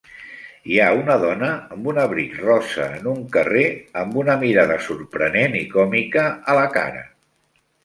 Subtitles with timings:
[0.69, 3.67] Hi ha una dona amb un abric rosa en un carrer
[4.03, 6.27] amb una mirada sorprenent i còmica
[6.57, 7.07] a la cara